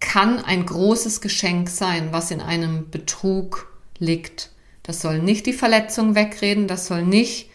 [0.00, 4.50] kann ein großes Geschenk sein, was in einem Betrug liegt.
[4.88, 7.50] Das soll nicht die Verletzung wegreden, das soll nicht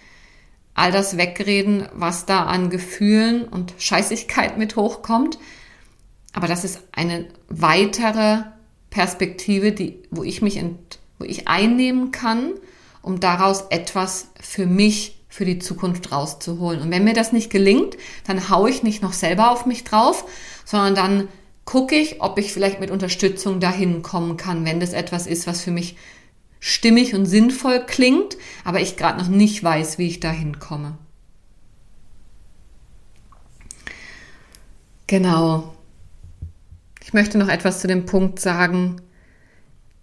[0.76, 5.39] all das wegreden, was da an Gefühlen und Scheißigkeit mit hochkommt.
[6.34, 8.43] Aber das ist eine weitere
[8.91, 12.54] Perspektive, die, wo ich mich, ent, wo ich einnehmen kann,
[13.02, 16.84] um daraus etwas für mich für die Zukunft rauszuholen.
[16.84, 20.26] Und wenn mir das nicht gelingt, dann haue ich nicht noch selber auf mich drauf,
[20.65, 21.28] sondern dann
[21.65, 25.62] gucke ich, ob ich vielleicht mit Unterstützung dahin kommen kann, wenn das etwas ist, was
[25.62, 25.98] für mich
[26.65, 30.97] stimmig und sinnvoll klingt, aber ich gerade noch nicht weiß, wie ich dahin komme.
[35.08, 35.76] Genau.
[37.04, 39.02] Ich möchte noch etwas zu dem Punkt sagen,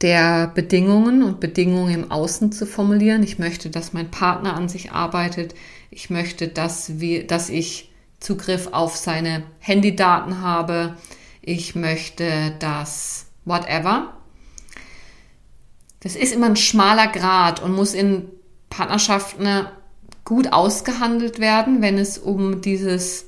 [0.02, 3.22] der Bedingungen und Bedingungen im Außen zu formulieren.
[3.22, 5.54] Ich möchte, dass mein Partner an sich arbeitet.
[5.90, 10.98] Ich möchte, dass wir, dass ich Zugriff auf seine Handydaten habe.
[11.40, 14.19] Ich möchte, dass whatever.
[16.00, 18.28] Das ist immer ein schmaler Grad und muss in
[18.70, 19.66] Partnerschaften
[20.24, 23.26] gut ausgehandelt werden, wenn es um dieses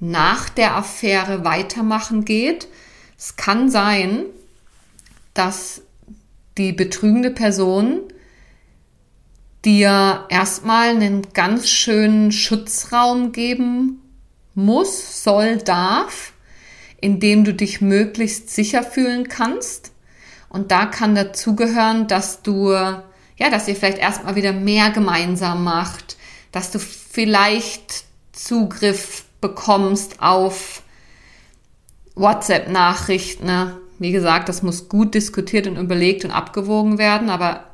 [0.00, 2.68] nach der Affäre weitermachen geht.
[3.16, 4.24] Es kann sein,
[5.34, 5.82] dass
[6.56, 8.02] die betrügende Person
[9.64, 14.00] dir erstmal einen ganz schönen Schutzraum geben
[14.54, 16.32] muss, soll, darf,
[17.00, 19.92] in dem du dich möglichst sicher fühlen kannst.
[20.48, 26.16] Und da kann dazugehören, dass du, ja, dass ihr vielleicht erstmal wieder mehr gemeinsam macht,
[26.52, 30.82] dass du vielleicht Zugriff bekommst auf
[32.14, 33.78] WhatsApp-Nachrichten, ne?
[34.00, 37.64] Wie gesagt, das muss gut diskutiert und überlegt und abgewogen werden, aber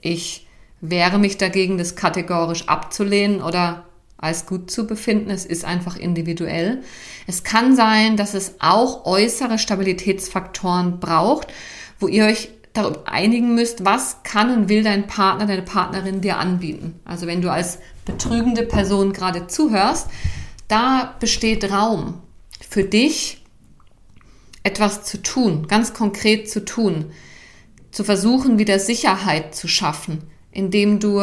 [0.00, 0.46] ich
[0.80, 3.84] wehre mich dagegen, das kategorisch abzulehnen oder
[4.18, 5.30] als gut zu befinden.
[5.30, 6.82] Es ist einfach individuell.
[7.26, 11.48] Es kann sein, dass es auch äußere Stabilitätsfaktoren braucht,
[11.98, 16.36] wo ihr euch darüber einigen müsst, was kann und will dein Partner, deine Partnerin dir
[16.38, 17.00] anbieten.
[17.04, 20.08] Also wenn du als betrügende Person gerade zuhörst,
[20.68, 22.22] da besteht Raum
[22.68, 23.42] für dich,
[24.62, 27.12] etwas zu tun, ganz konkret zu tun,
[27.92, 31.20] zu versuchen, wieder Sicherheit zu schaffen, indem du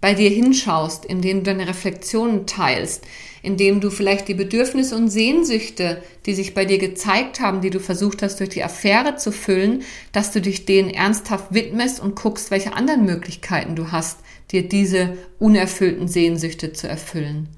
[0.00, 3.04] bei dir hinschaust, indem du deine Reflexionen teilst,
[3.46, 7.78] indem du vielleicht die Bedürfnisse und Sehnsüchte, die sich bei dir gezeigt haben, die du
[7.78, 12.50] versucht hast durch die Affäre zu füllen, dass du dich denen ernsthaft widmest und guckst,
[12.50, 14.18] welche anderen Möglichkeiten du hast,
[14.50, 17.48] dir diese unerfüllten Sehnsüchte zu erfüllen.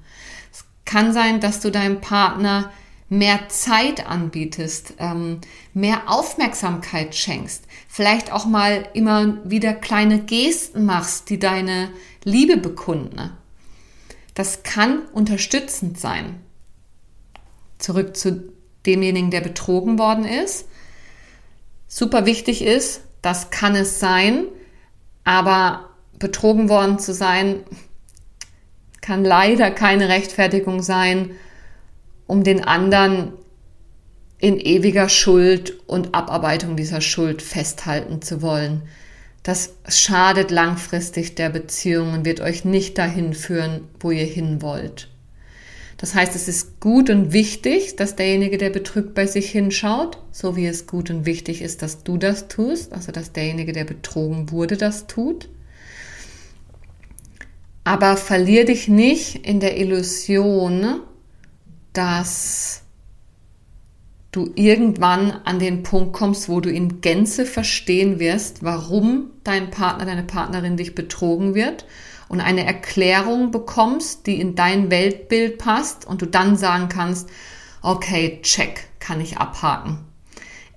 [0.51, 2.71] Es kann sein, dass du deinem Partner
[3.09, 5.39] mehr Zeit anbietest, ähm,
[5.73, 11.89] mehr Aufmerksamkeit schenkst, vielleicht auch mal immer wieder kleine Gesten machst, die deine
[12.23, 13.31] Liebe bekunden.
[14.39, 16.39] Das kann unterstützend sein.
[17.77, 18.53] Zurück zu
[18.85, 20.65] demjenigen, der betrogen worden ist.
[21.89, 24.45] Super wichtig ist, das kann es sein,
[25.25, 27.65] aber betrogen worden zu sein,
[29.01, 31.31] kann leider keine Rechtfertigung sein,
[32.25, 33.33] um den anderen
[34.37, 38.83] in ewiger Schuld und Abarbeitung dieser Schuld festhalten zu wollen.
[39.43, 45.09] Das schadet langfristig der Beziehung und wird euch nicht dahin führen, wo ihr hin wollt.
[45.99, 50.55] Das heißt, es ist gut und wichtig, dass derjenige, der betrügt, bei sich hinschaut, so
[50.55, 54.49] wie es gut und wichtig ist, dass du das tust, also dass derjenige, der betrogen
[54.49, 55.49] wurde, das tut.
[57.83, 61.01] Aber verlier dich nicht in der Illusion,
[61.91, 62.83] dass
[64.31, 70.05] du irgendwann an den Punkt kommst, wo du in Gänze verstehen wirst, warum dein Partner,
[70.05, 71.85] deine Partnerin dich betrogen wird
[72.27, 77.29] und eine Erklärung bekommst, die in dein Weltbild passt und du dann sagen kannst,
[77.81, 79.99] okay, check, kann ich abhaken.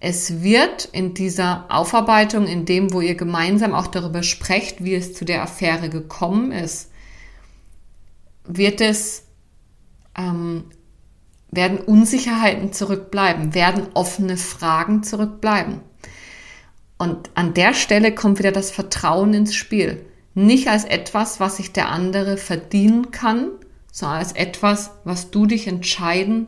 [0.00, 5.14] Es wird in dieser Aufarbeitung, in dem, wo ihr gemeinsam auch darüber sprecht, wie es
[5.14, 6.90] zu der Affäre gekommen ist,
[8.44, 9.26] wird es,
[10.18, 10.64] ähm,
[11.53, 15.80] werden Unsicherheiten zurückbleiben, werden offene Fragen zurückbleiben.
[16.98, 21.72] Und an der Stelle kommt wieder das Vertrauen ins Spiel nicht als etwas, was sich
[21.72, 23.50] der andere verdienen kann,
[23.90, 26.46] sondern als etwas, was du dich entscheiden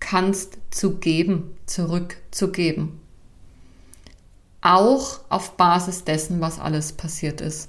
[0.00, 3.00] kannst zu geben, zurückzugeben.
[4.62, 7.68] Auch auf Basis dessen, was alles passiert ist.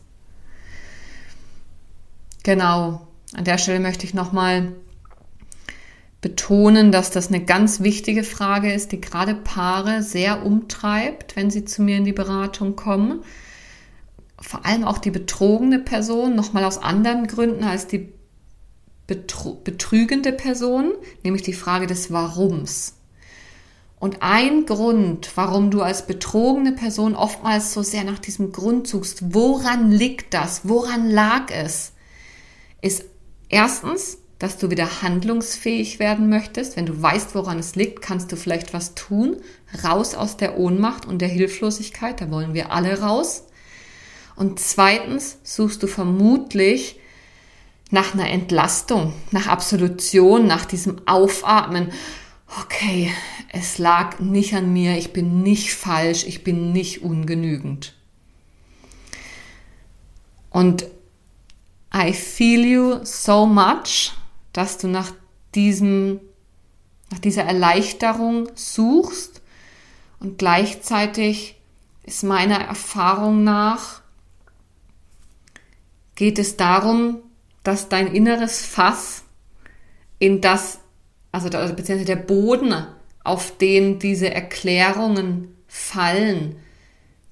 [2.44, 4.72] Genau, an der Stelle möchte ich nochmal
[6.28, 11.64] betonen, dass das eine ganz wichtige Frage ist, die gerade Paare sehr umtreibt, wenn sie
[11.64, 13.22] zu mir in die Beratung kommen.
[14.38, 18.12] Vor allem auch die betrogene Person nochmal aus anderen Gründen als die
[19.08, 20.92] betrügende Person,
[21.24, 22.98] nämlich die Frage des Warums.
[23.98, 29.34] Und ein Grund, warum du als betrogene Person oftmals so sehr nach diesem Grund suchst,
[29.34, 31.94] woran liegt das, woran lag es,
[32.82, 33.06] ist
[33.48, 36.78] erstens, dass du wieder handlungsfähig werden möchtest.
[36.78, 39.38] Wenn du weißt, woran es liegt, kannst du vielleicht was tun.
[39.84, 43.44] Raus aus der Ohnmacht und der Hilflosigkeit, da wollen wir alle raus.
[44.36, 47.00] Und zweitens suchst du vermutlich
[47.90, 51.92] nach einer Entlastung, nach Absolution, nach diesem Aufatmen.
[52.62, 53.12] Okay,
[53.52, 57.94] es lag nicht an mir, ich bin nicht falsch, ich bin nicht ungenügend.
[60.50, 60.86] Und
[61.94, 64.12] I feel you so much,
[64.58, 65.12] dass du nach
[65.54, 66.20] diesem,
[67.12, 69.44] nach dieser Erleichterung suchst
[70.20, 71.62] und gleichzeitig
[72.02, 74.02] ist meiner Erfahrung nach
[76.16, 77.20] geht es darum,
[77.64, 79.26] dass dein inneres Fass
[80.18, 80.80] in das,
[81.32, 82.74] also beziehungsweise der Boden,
[83.24, 86.56] auf den diese Erklärungen fallen,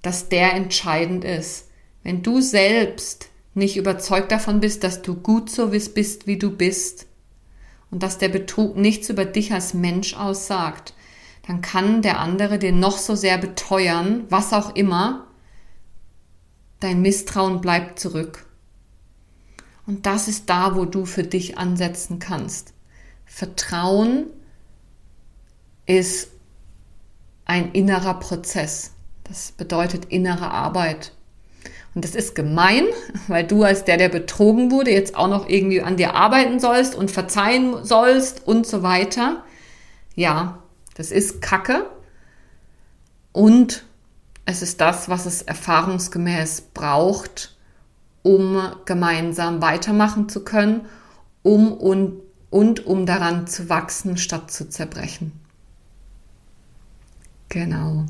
[0.03, 1.69] dass der entscheidend ist.
[2.03, 7.07] Wenn du selbst nicht überzeugt davon bist, dass du gut so bist, wie du bist
[7.91, 10.93] und dass der Betrug nichts über dich als Mensch aussagt,
[11.47, 15.27] dann kann der andere dir noch so sehr beteuern, was auch immer,
[16.79, 18.45] dein Misstrauen bleibt zurück.
[19.85, 22.73] Und das ist da, wo du für dich ansetzen kannst.
[23.25, 24.27] Vertrauen
[25.85, 26.29] ist
[27.45, 28.93] ein innerer Prozess.
[29.23, 31.13] Das bedeutet innere Arbeit.
[31.95, 32.83] Und das ist gemein,
[33.27, 36.93] weil du als der, der betrogen wurde, jetzt auch noch irgendwie an dir arbeiten sollst
[36.93, 39.43] und verzeihen sollst und so weiter.
[40.13, 40.59] Ja,
[40.95, 41.89] das ist Kacke.
[43.31, 43.85] Und
[44.45, 47.55] es ist das, was es erfahrungsgemäß braucht,
[48.23, 50.85] um gemeinsam weitermachen zu können,
[51.43, 55.31] um und, und um daran zu wachsen, statt zu zerbrechen.
[57.49, 58.05] Genau.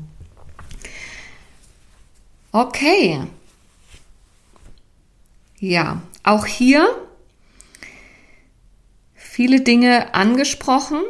[2.50, 3.26] Okay.
[5.68, 6.86] Ja, auch hier
[9.16, 11.00] viele Dinge angesprochen.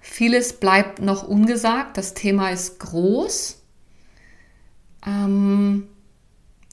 [0.00, 1.98] Vieles bleibt noch ungesagt.
[1.98, 3.62] Das Thema ist groß.
[5.06, 5.88] Ähm,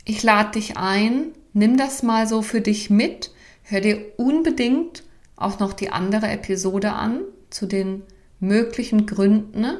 [0.06, 3.34] ich lade dich ein, nimm das mal so für dich mit.
[3.64, 5.04] Hör dir unbedingt
[5.36, 7.20] auch noch die andere Episode an
[7.50, 8.04] zu den
[8.40, 9.78] möglichen Gründen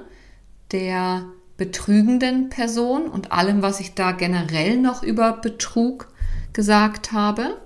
[0.74, 1.24] der
[1.56, 6.10] betrügenden Person und allem, was ich da generell noch über Betrug
[6.56, 7.62] gesagt habe.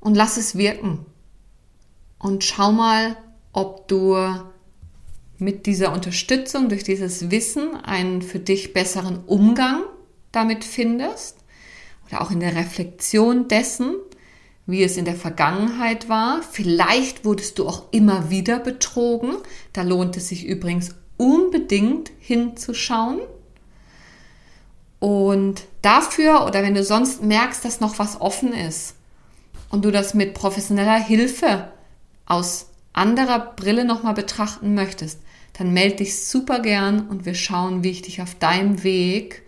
[0.00, 1.06] Und lass es wirken.
[2.18, 3.16] Und schau mal,
[3.52, 4.16] ob du
[5.38, 9.82] mit dieser Unterstützung, durch dieses Wissen einen für dich besseren Umgang
[10.30, 11.38] damit findest
[12.06, 13.94] oder auch in der Reflexion dessen,
[14.66, 16.42] wie es in der Vergangenheit war.
[16.42, 19.34] Vielleicht wurdest du auch immer wieder betrogen.
[19.72, 23.20] Da lohnt es sich übrigens unbedingt hinzuschauen.
[25.02, 28.94] Und dafür oder wenn du sonst merkst, dass noch was offen ist
[29.68, 31.72] und du das mit professioneller Hilfe
[32.24, 35.18] aus anderer Brille nochmal betrachten möchtest,
[35.54, 39.42] dann melde dich super gern und wir schauen, wie ich dich auf deinem Weg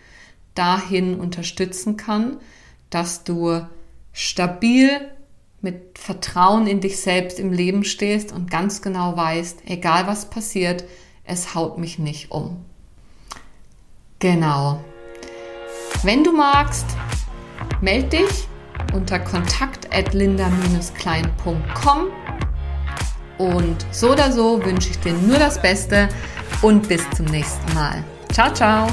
[0.57, 2.39] dahin unterstützen kann,
[2.91, 3.65] dass du
[4.13, 4.91] stabil
[5.61, 10.83] mit Vertrauen in dich selbst im Leben stehst und ganz genau weißt, egal was passiert,
[11.23, 12.57] es haut mich nicht um.
[14.19, 14.83] Genau.
[16.05, 16.87] Wenn du magst,
[17.81, 18.47] melde dich
[18.93, 22.07] unter kontakt@linda-klein.com
[23.39, 26.11] und so oder so wünsche ich dir nur das Beste
[26.61, 28.05] und bis zum nächsten Mal.
[28.31, 28.87] Ciao ciao.